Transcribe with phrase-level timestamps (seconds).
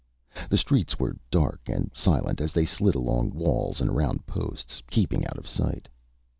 [0.49, 5.27] The streets were dark and silent as they slid along walls and around posts, keeping
[5.27, 5.87] out of sight.